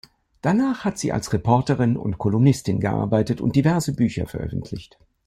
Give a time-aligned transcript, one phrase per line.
[0.41, 4.97] Danach hat sie als Reporterin und Kolumnistin gearbeitet und diverse Bücher veröffentlicht.